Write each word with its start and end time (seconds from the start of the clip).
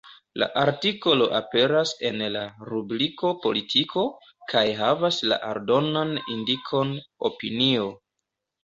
La 0.43 0.45
artikolo 0.59 1.27
aperas 1.39 1.91
en 2.09 2.23
la 2.37 2.41
rubriko 2.71 3.35
“Politiko” 3.45 4.07
kaj 4.55 4.67
havas 4.83 5.23
la 5.31 5.41
aldonan 5.53 6.19
indikon 6.39 7.01
“Opinio”. 7.33 7.91